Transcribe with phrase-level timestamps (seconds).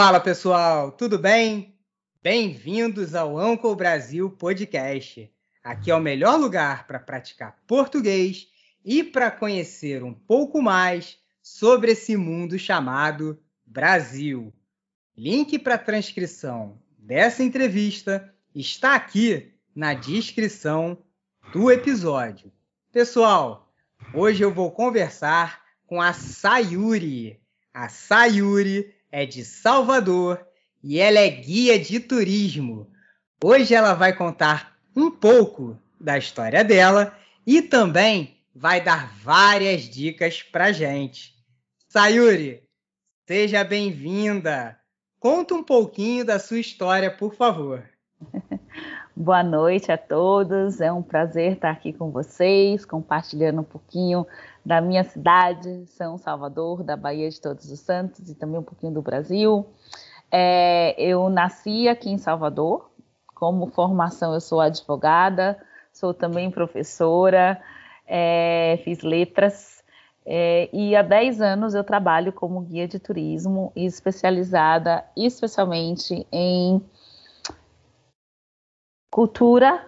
[0.00, 1.76] Fala pessoal, tudo bem?
[2.22, 5.28] Bem-vindos ao Uncle Brasil Podcast.
[5.60, 8.46] Aqui é o melhor lugar para praticar português
[8.84, 14.54] e para conhecer um pouco mais sobre esse mundo chamado Brasil.
[15.16, 20.96] Link para a transcrição dessa entrevista está aqui na descrição
[21.52, 22.52] do episódio.
[22.92, 23.68] Pessoal,
[24.14, 27.40] hoje eu vou conversar com a Sayuri.
[27.74, 30.46] A Sayuri é de Salvador
[30.82, 32.90] e ela é guia de turismo.
[33.42, 40.42] Hoje ela vai contar um pouco da história dela e também vai dar várias dicas
[40.42, 41.34] para gente.
[41.88, 42.62] Sayuri,
[43.26, 44.78] seja bem-vinda.
[45.18, 47.88] Conta um pouquinho da sua história, por favor.
[49.20, 50.80] Boa noite a todos.
[50.80, 54.24] É um prazer estar aqui com vocês, compartilhando um pouquinho
[54.64, 58.94] da minha cidade, São Salvador, da Bahia de Todos os Santos e também um pouquinho
[58.94, 59.66] do Brasil.
[60.30, 62.92] É, eu nasci aqui em Salvador.
[63.34, 65.60] Como formação, eu sou advogada,
[65.92, 67.60] sou também professora,
[68.06, 69.82] é, fiz letras.
[70.24, 76.80] É, e há 10 anos eu trabalho como guia de turismo, especializada especialmente em
[79.18, 79.84] cultura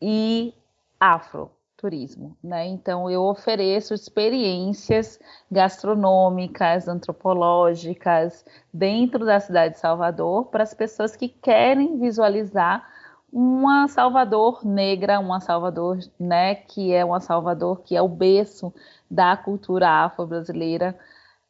[0.00, 0.54] e
[1.00, 2.68] afroturismo, né?
[2.68, 5.18] Então eu ofereço experiências
[5.50, 12.88] gastronômicas, antropológicas dentro da cidade de Salvador para as pessoas que querem visualizar
[13.32, 18.72] uma Salvador negra, uma Salvador, né, que é uma Salvador que é o berço
[19.10, 20.96] da cultura afro-brasileira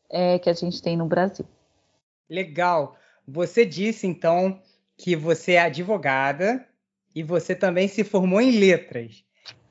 [0.08, 1.44] é, que a gente tem no Brasil.
[2.30, 2.96] Legal.
[3.28, 4.58] Você disse então
[4.96, 6.66] que você é advogada
[7.14, 9.24] e você também se formou em letras.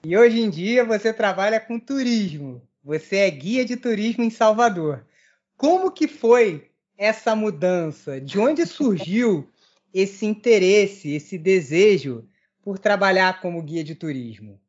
[0.03, 2.61] E hoje em dia você trabalha com turismo.
[2.83, 5.05] Você é guia de turismo em Salvador.
[5.57, 8.19] Como que foi essa mudança?
[8.19, 9.47] De onde surgiu
[9.93, 12.27] esse interesse, esse desejo
[12.61, 14.59] por trabalhar como guia de turismo?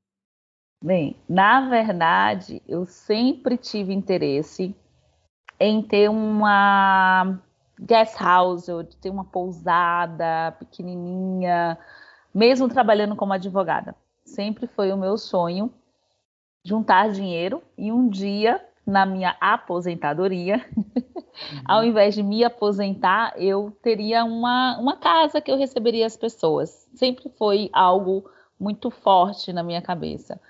[0.83, 4.75] Bem, na verdade, eu sempre tive interesse
[5.59, 7.39] em ter uma
[7.79, 8.67] guest house,
[9.01, 11.79] ter uma pousada pequenininha,
[12.35, 13.95] mesmo trabalhando como advogada.
[14.25, 15.73] Sempre foi o meu sonho
[16.65, 21.63] juntar dinheiro e um dia, na minha aposentadoria, uhum.
[21.65, 26.87] ao invés de me aposentar, eu teria uma, uma casa que eu receberia as pessoas.
[26.95, 30.41] Sempre foi algo muito forte na minha cabeça.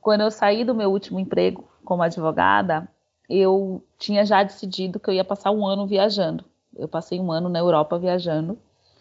[0.00, 2.88] Quando eu saí do meu último emprego como advogada,
[3.28, 6.44] eu tinha já decidido que eu ia passar um ano viajando.
[6.76, 8.58] Eu passei um ano na Europa viajando.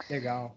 [0.10, 0.56] Legal.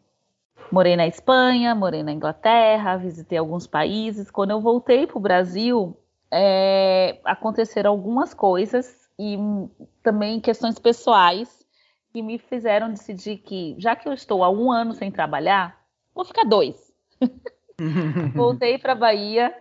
[0.71, 4.31] Morei na Espanha, morei na Inglaterra, visitei alguns países.
[4.31, 5.97] Quando eu voltei para o Brasil,
[6.31, 9.39] é, aconteceram algumas coisas e
[10.03, 11.65] também questões pessoais
[12.13, 15.79] que me fizeram decidir que, já que eu estou há um ano sem trabalhar,
[16.15, 16.93] vou ficar dois.
[18.35, 19.55] Voltei para a Bahia,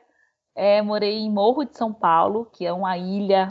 [0.56, 3.50] é, morei em Morro de São Paulo, que é uma ilha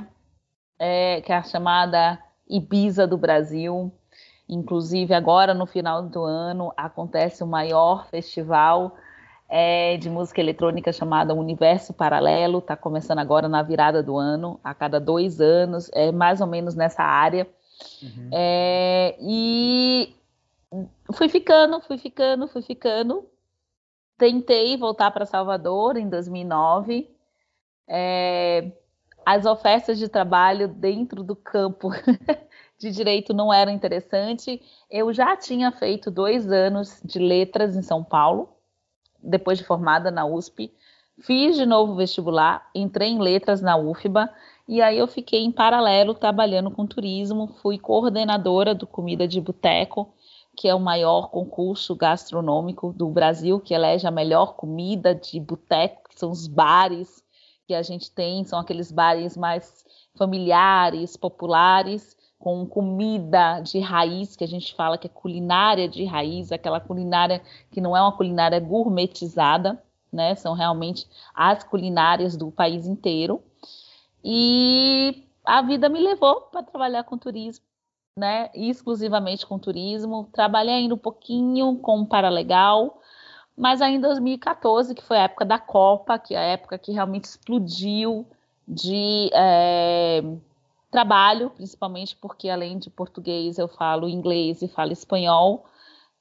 [0.78, 3.92] é, que é a chamada Ibiza do Brasil.
[4.48, 8.96] Inclusive, agora no final do ano acontece o maior festival
[9.48, 12.58] é, de música eletrônica chamado Universo Paralelo.
[12.58, 16.74] Está começando agora na virada do ano, a cada dois anos, é mais ou menos
[16.74, 17.48] nessa área.
[18.02, 18.30] Uhum.
[18.32, 20.14] É, e
[21.12, 23.26] fui ficando, fui ficando, fui ficando.
[24.18, 27.10] Tentei voltar para Salvador em 2009.
[27.88, 28.72] É,
[29.24, 31.90] as ofertas de trabalho dentro do campo
[32.84, 34.60] de direito não era interessante.
[34.90, 38.50] Eu já tinha feito dois anos de letras em São Paulo,
[39.22, 40.70] depois de formada na USP.
[41.20, 44.28] Fiz de novo vestibular, entrei em letras na UFBA
[44.68, 47.48] e aí eu fiquei em paralelo trabalhando com turismo.
[47.62, 50.12] Fui coordenadora do Comida de Boteco,
[50.56, 56.08] que é o maior concurso gastronômico do Brasil, que elege a melhor comida de boteco,
[56.08, 57.24] que são os bares
[57.66, 59.84] que a gente tem, são aqueles bares mais
[60.16, 66.52] familiares, populares com comida de raiz, que a gente fala que é culinária de raiz,
[66.52, 69.82] aquela culinária que não é uma culinária gourmetizada,
[70.12, 70.34] né?
[70.34, 73.42] São realmente as culinárias do país inteiro.
[74.22, 77.64] E a vida me levou para trabalhar com turismo,
[78.18, 78.50] né?
[78.54, 80.28] Exclusivamente com turismo.
[80.30, 83.00] Trabalhei ainda um pouquinho com Paralegal,
[83.56, 86.92] mas aí em 2014, que foi a época da Copa, que é a época que
[86.92, 88.26] realmente explodiu
[88.68, 90.22] de é,
[90.94, 95.64] trabalho, principalmente porque além de português eu falo inglês e falo espanhol,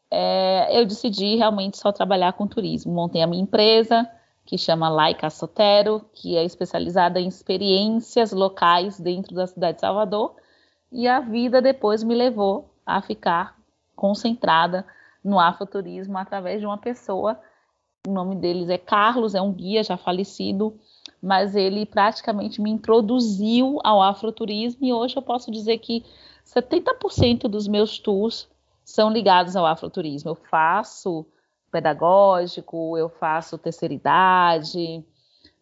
[0.10, 2.92] é, eu decidi realmente só trabalhar com turismo.
[2.92, 4.10] Montei a minha empresa,
[4.44, 10.36] que chama Laica Sotero, que é especializada em experiências locais dentro da cidade de Salvador,
[10.92, 13.56] e a vida depois me levou a ficar
[13.96, 14.84] concentrada
[15.24, 17.40] no afroturismo através de uma pessoa.
[18.06, 20.78] O nome deles é Carlos, é um guia já falecido,
[21.22, 26.04] mas ele praticamente me introduziu ao afroturismo e hoje eu posso dizer que
[26.46, 28.50] 70% dos meus tours
[28.84, 30.32] são ligados ao afroturismo.
[30.32, 31.26] Eu faço
[31.72, 35.02] pedagógico, eu faço terceira idade,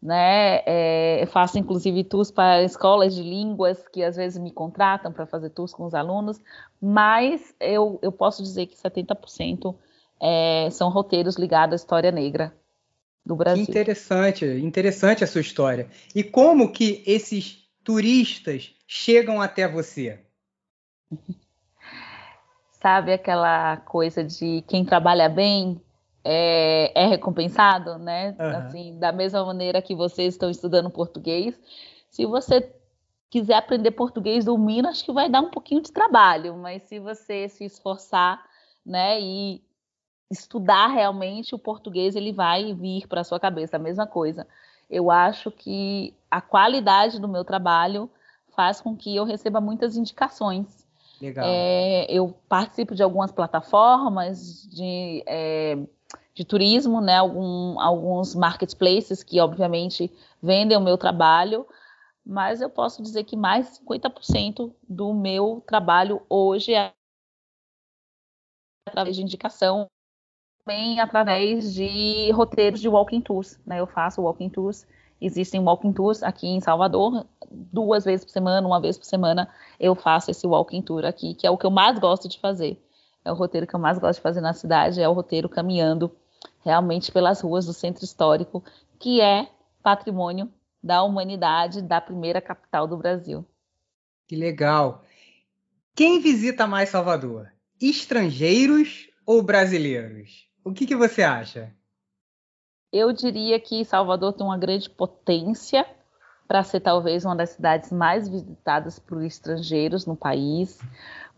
[0.02, 0.64] né?
[0.66, 5.52] É, faço inclusive tours para escolas de línguas que às vezes me contratam para fazer
[5.52, 6.42] tours com os alunos,
[6.82, 9.76] mas eu, eu posso dizer que 70%
[10.22, 12.56] é, são roteiros ligados à história negra
[13.26, 13.66] do Brasil.
[13.66, 15.90] Que interessante, interessante a sua história.
[16.14, 20.20] E como que esses turistas chegam até você?
[22.72, 25.80] Sabe aquela coisa de quem trabalha bem
[26.24, 28.36] é, é recompensado, né?
[28.40, 28.58] Uhum.
[28.58, 31.60] Assim, da mesma maneira que vocês estão estudando português,
[32.10, 32.74] se você
[33.30, 37.00] quiser aprender português do Minas, acho que vai dar um pouquinho de trabalho, mas se
[37.00, 38.44] você se esforçar,
[38.84, 39.62] né, e
[40.32, 44.48] estudar realmente o português, ele vai vir para sua cabeça, a mesma coisa.
[44.90, 48.10] Eu acho que a qualidade do meu trabalho
[48.56, 50.88] faz com que eu receba muitas indicações.
[51.22, 51.46] Legal.
[51.48, 55.78] É, eu participo de algumas plataformas de é,
[56.34, 57.18] de turismo, né?
[57.18, 60.12] Algum, alguns marketplaces que, obviamente,
[60.42, 61.68] vendem o meu trabalho,
[62.26, 66.94] mas eu posso dizer que mais de 50% do meu trabalho hoje é
[68.88, 69.88] através de indicação,
[70.64, 73.80] também através de roteiros de walking tours, né?
[73.80, 74.86] Eu faço walking tours,
[75.20, 79.50] existem walking tours aqui em Salvador, duas vezes por semana, uma vez por semana,
[79.80, 82.82] eu faço esse walking tour aqui, que é o que eu mais gosto de fazer.
[83.24, 86.12] É o roteiro que eu mais gosto de fazer na cidade, é o roteiro caminhando
[86.64, 88.64] realmente pelas ruas do centro histórico,
[89.00, 89.48] que é
[89.84, 90.52] patrimônio
[90.84, 93.46] da humanidade da primeira capital do Brasil.
[94.28, 95.04] Que legal.
[95.94, 97.52] Quem visita mais Salvador?
[97.80, 100.51] Estrangeiros ou brasileiros?
[100.64, 101.74] O que, que você acha?
[102.92, 105.86] Eu diria que Salvador tem uma grande potência
[106.48, 110.80] para ser talvez uma das cidades mais visitadas por estrangeiros no país,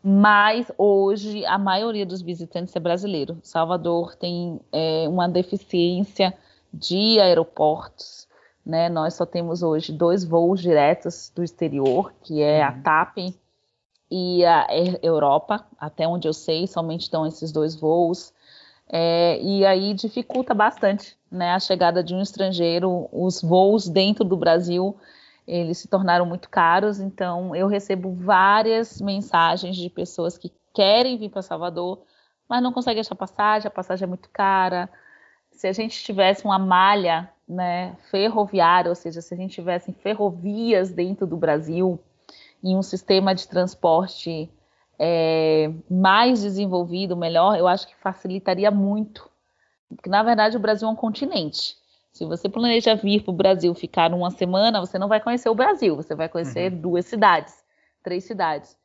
[0.03, 3.37] mas hoje a maioria dos visitantes é brasileiro.
[3.43, 6.35] Salvador tem é, uma deficiência
[6.73, 8.27] de aeroportos,
[8.65, 8.89] né?
[8.89, 12.81] Nós só temos hoje dois voos diretos do exterior, que é a uhum.
[12.81, 13.17] TAP
[14.09, 14.67] e a
[15.01, 18.33] Europa, até onde eu sei, somente estão esses dois voos.
[18.89, 24.37] É, e aí dificulta bastante né, a chegada de um estrangeiro, os voos dentro do
[24.37, 24.95] Brasil
[25.47, 31.29] eles se tornaram muito caros, então eu recebo várias mensagens de pessoas que querem vir
[31.29, 32.01] para Salvador,
[32.47, 34.89] mas não conseguem achar passagem, a passagem é muito cara.
[35.51, 40.91] Se a gente tivesse uma malha né, ferroviária, ou seja, se a gente tivesse ferrovias
[40.91, 41.99] dentro do Brasil
[42.63, 44.49] e um sistema de transporte
[45.05, 49.29] é, mais desenvolvido, melhor, eu acho que facilitaria muito.
[49.93, 51.75] Porque, na verdade, o Brasil é um continente.
[52.13, 55.55] Se você planeja vir para o Brasil ficar uma semana, você não vai conhecer o
[55.55, 56.79] Brasil, você vai conhecer uhum.
[56.79, 57.53] duas cidades,
[58.01, 58.77] três cidades.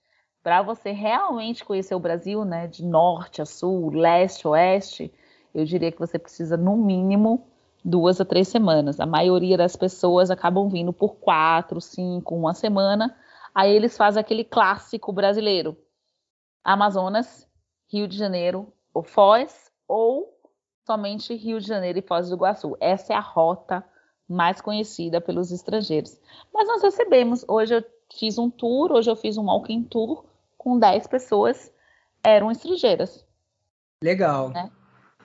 [0.43, 5.15] Para você realmente conhecer o Brasil, né, de norte a sul, leste a oeste,
[5.55, 7.47] eu diria que você precisa, no mínimo,
[7.85, 8.99] duas a três semanas.
[8.99, 13.15] A maioria das pessoas acabam vindo por quatro, cinco, uma semana.
[13.55, 15.76] Aí eles fazem aquele clássico brasileiro:
[16.69, 17.49] Amazonas,
[17.91, 20.39] Rio de Janeiro, ou Foz, ou
[20.87, 22.77] somente Rio de Janeiro e Foz do Iguaçu.
[22.79, 23.82] Essa é a rota
[24.29, 26.20] mais conhecida pelos estrangeiros.
[26.53, 27.84] Mas nós recebemos, hoje eu
[28.15, 30.27] fiz um tour, hoje eu fiz um walking tour
[30.58, 31.72] com 10 pessoas,
[32.22, 33.25] eram estrangeiras.
[34.05, 34.51] Legal.
[34.51, 34.70] Né?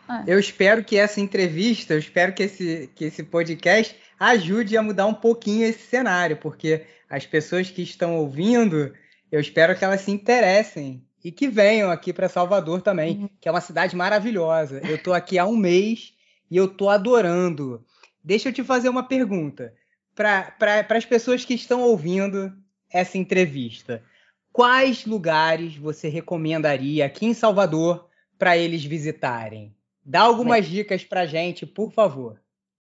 [0.10, 0.34] É.
[0.34, 5.08] Eu espero que essa entrevista, eu espero que esse, que esse podcast ajude a mudar
[5.08, 8.94] um pouquinho esse cenário, porque as pessoas que estão ouvindo,
[9.30, 13.30] eu espero que elas se interessem e que venham aqui para Salvador também, uhum.
[13.39, 14.82] que é uma cidade maravilhosa.
[14.84, 16.13] Eu estou aqui há um mês
[16.51, 17.84] e eu estou adorando.
[18.24, 19.74] Deixa eu te fazer uma pergunta
[20.13, 22.53] para as pessoas que estão ouvindo
[22.92, 24.03] essa entrevista.
[24.51, 29.74] Quais lugares você recomendaria aqui em Salvador para eles visitarem?
[30.06, 32.43] Dá algumas dicas para gente, por favor.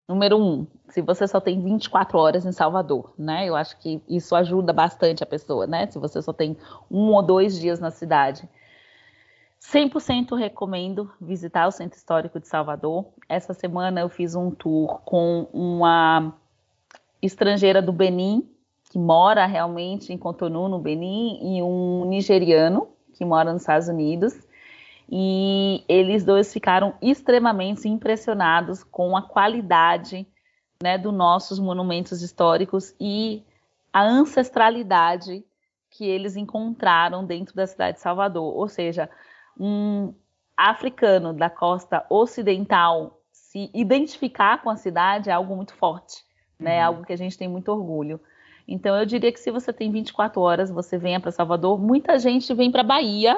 [0.09, 3.49] Número um, se você só tem 24 horas em Salvador, né?
[3.49, 5.89] Eu acho que isso ajuda bastante a pessoa, né?
[5.89, 6.57] Se você só tem
[6.89, 8.49] um ou dois dias na cidade.
[9.61, 13.07] 100% recomendo visitar o Centro Histórico de Salvador.
[13.29, 16.33] Essa semana eu fiz um tour com uma
[17.21, 18.49] estrangeira do Benin,
[18.89, 24.46] que mora realmente em Cotonou, no Benin, e um nigeriano, que mora nos Estados Unidos
[25.11, 30.27] e eles dois ficaram extremamente impressionados com a qualidade
[30.83, 33.45] né, dos nossos monumentos históricos e
[33.93, 35.45] a ancestralidade
[35.91, 38.55] que eles encontraram dentro da cidade de Salvador.
[38.55, 39.09] Ou seja,
[39.59, 40.13] um
[40.57, 46.25] africano da costa ocidental se identificar com a cidade é algo muito forte,
[46.59, 46.81] né?
[46.81, 46.87] Uhum.
[46.87, 48.21] Algo que a gente tem muito orgulho.
[48.69, 51.79] Então eu diria que se você tem 24 horas, você venha para Salvador.
[51.79, 53.37] Muita gente vem para Bahia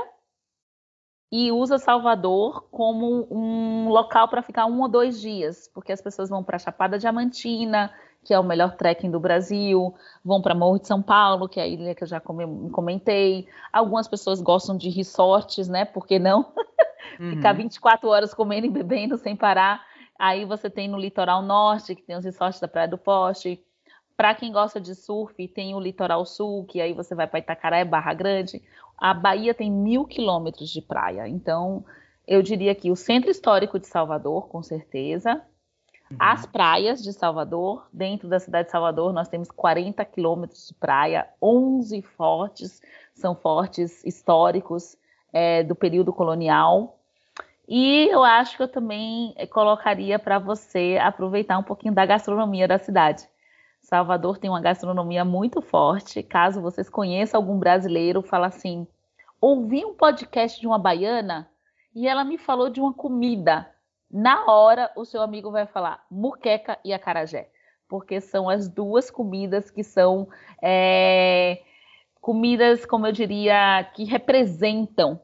[1.31, 6.31] e usa Salvador como um local para ficar um ou dois dias, porque as pessoas
[6.31, 7.93] vão para Chapada Diamantina,
[8.25, 9.95] que é o melhor trekking do Brasil,
[10.25, 13.47] vão para Morro de São Paulo, que é a ilha que eu já comentei.
[13.73, 15.85] Algumas pessoas gostam de resorts, né?
[15.85, 16.53] Por que não?
[17.19, 17.31] Uhum.
[17.31, 19.85] Ficar 24 horas comendo e bebendo sem parar.
[20.19, 23.65] Aí você tem no litoral norte, que tem os resorts da Praia do Poste.
[24.17, 27.85] Para quem gosta de surf, tem o litoral sul, que aí você vai para Itacaré,
[27.85, 28.63] Barra Grande.
[28.99, 31.29] A Bahia tem mil quilômetros de praia.
[31.29, 31.85] Então,
[32.27, 35.43] eu diria que o centro histórico de Salvador, com certeza,
[36.11, 36.17] Uhum.
[36.19, 41.29] As praias de Salvador, dentro da cidade de Salvador, nós temos 40 quilômetros de praia,
[41.41, 42.81] 11 fortes,
[43.15, 44.97] são fortes históricos
[45.33, 46.99] é, do período colonial.
[47.69, 52.67] E eu acho que eu também é, colocaria para você aproveitar um pouquinho da gastronomia
[52.67, 53.29] da cidade.
[53.89, 56.23] Salvador tem uma gastronomia muito forte.
[56.23, 58.87] Caso vocês conheçam algum brasileiro, fala assim:
[59.41, 61.49] ouvi um podcast de uma baiana
[61.95, 63.67] e ela me falou de uma comida
[64.11, 67.49] na hora o seu amigo vai falar muqueca e acarajé,
[67.89, 70.29] porque são as duas comidas que são
[70.63, 71.63] é,
[72.21, 75.19] comidas, como eu diria, que representam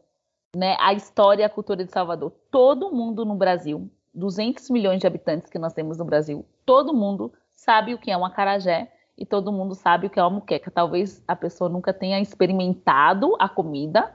[0.57, 2.33] né, a história e a cultura de Salvador.
[2.51, 7.31] Todo mundo no Brasil, 200 milhões de habitantes que nós temos no Brasil, todo mundo
[7.55, 10.71] sabe o que é um acarajé e todo mundo sabe o que é uma muqueca.
[10.71, 14.15] Talvez a pessoa nunca tenha experimentado a comida,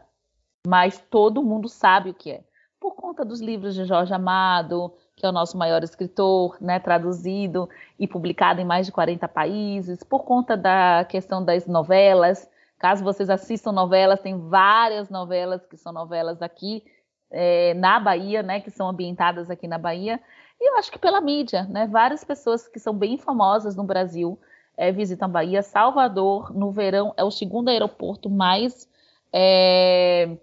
[0.68, 2.44] mas todo mundo sabe o que é
[2.80, 7.70] por conta dos livros de Jorge Amado, que é o nosso maior escritor, né, traduzido
[8.00, 12.50] e publicado em mais de 40 países, por conta da questão das novelas.
[12.78, 16.84] Caso vocês assistam novelas, tem várias novelas que são novelas aqui
[17.30, 20.20] é, na Bahia, né, que são ambientadas aqui na Bahia.
[20.60, 24.38] E eu acho que pela mídia, né, várias pessoas que são bem famosas no Brasil
[24.78, 25.62] é, visitam Bahia.
[25.62, 28.88] Salvador, no verão, é o segundo aeroporto mais
[29.32, 30.38] é,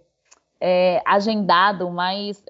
[0.60, 2.42] é, agendado, mais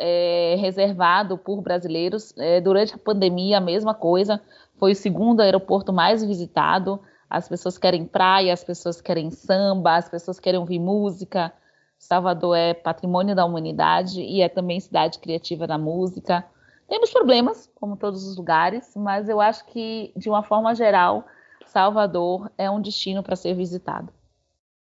[0.59, 2.35] reservado por brasileiros.
[2.63, 4.41] Durante a pandemia, a mesma coisa,
[4.79, 7.01] foi o segundo aeroporto mais visitado.
[7.29, 11.53] As pessoas querem praia, as pessoas querem samba, as pessoas querem ouvir música.
[11.99, 16.45] Salvador é patrimônio da humanidade e é também cidade criativa da música.
[16.89, 21.27] Temos problemas, como todos os lugares, mas eu acho que, de uma forma geral,
[21.67, 24.13] Salvador é um destino para ser visitado.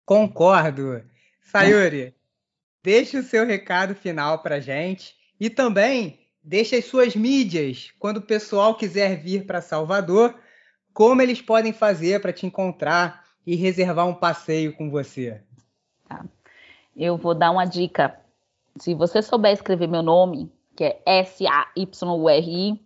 [0.05, 1.03] Concordo.
[1.41, 2.15] Sayuri,
[2.83, 8.21] Deixe o seu recado final para gente e também deixe as suas mídias quando o
[8.21, 10.35] pessoal quiser vir para Salvador,
[10.91, 15.43] como eles podem fazer para te encontrar e reservar um passeio com você.
[16.09, 16.25] Tá.
[16.95, 18.19] Eu vou dar uma dica.
[18.77, 22.79] Se você souber escrever meu nome, que é S-A-Y-U-R-I,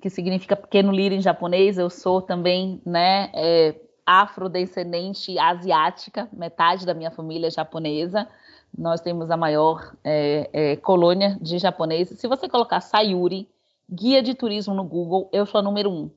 [0.00, 6.94] que significa pequeno lírio em japonês, eu sou também, né, é, afrodescendente asiática, metade da
[6.94, 8.28] minha família é japonesa.
[8.76, 12.18] Nós temos a maior é, é, colônia de japoneses.
[12.18, 13.48] Se você colocar Sayuri,
[13.90, 16.10] guia de turismo no Google, eu sou a número um.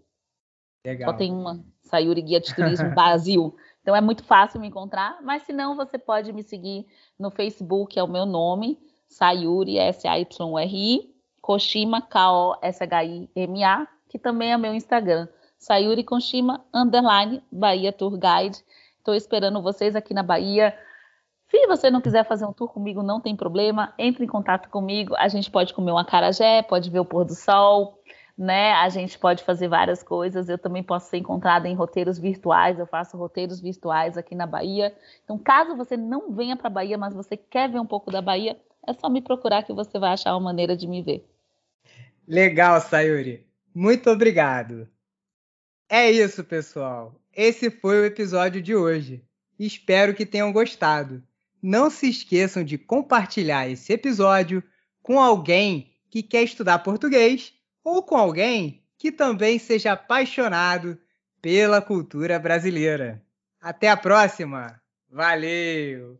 [0.83, 1.11] Legal.
[1.11, 3.55] Só tem uma Sayuri Guia de Turismo Brasil.
[3.81, 6.85] Então é muito fácil me encontrar, mas se não, você pode me seguir
[7.17, 8.77] no Facebook, é o meu nome,
[9.07, 18.63] Sayuri, S-A-Y-R-I, Koshima, K-O-S-H-I-M-A, que também é meu Instagram, Sayuri Koshima, underline, Bahia Tour Guide.
[18.97, 20.77] Estou esperando vocês aqui na Bahia.
[21.47, 25.15] Se você não quiser fazer um tour comigo, não tem problema, entre em contato comigo.
[25.17, 27.97] A gente pode comer um acarajé, pode ver o pôr do sol,
[28.37, 28.73] né?
[28.73, 30.49] A gente pode fazer várias coisas.
[30.49, 32.77] Eu também posso ser encontrada em roteiros virtuais.
[32.77, 34.93] Eu faço roteiros virtuais aqui na Bahia.
[35.23, 38.21] Então, caso você não venha para a Bahia, mas você quer ver um pouco da
[38.21, 41.27] Bahia, é só me procurar que você vai achar uma maneira de me ver.
[42.27, 43.45] Legal, Sayuri.
[43.73, 44.87] Muito obrigado.
[45.89, 47.15] É isso, pessoal.
[47.35, 49.23] Esse foi o episódio de hoje.
[49.59, 51.21] Espero que tenham gostado
[51.61, 54.63] não se esqueçam de compartilhar esse episódio
[55.01, 57.53] com alguém que quer estudar português
[57.83, 60.97] ou com alguém que também seja apaixonado
[61.41, 63.21] pela cultura brasileira.
[63.61, 64.81] Até a próxima!
[65.09, 66.19] Valeu!